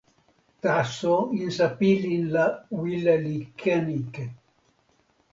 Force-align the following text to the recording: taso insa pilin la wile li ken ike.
taso 0.63 1.13
insa 1.41 1.67
pilin 1.79 2.23
la 2.33 2.45
wile 2.79 3.15
li 3.25 3.35
ken 3.61 3.85
ike. 4.01 4.25